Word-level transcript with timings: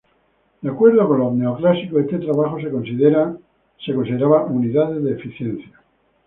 De 0.61 0.67
acuerdo 0.71 1.07
con 1.07 1.19
los 1.19 1.33
neoclásicos 1.35 2.01
este 2.01 2.17
trabajo 2.17 2.57
se 2.59 2.71
consideraba 2.71 4.45
"unidades 4.45 5.03
de 5.03 5.11
eficiencia". 5.11 5.79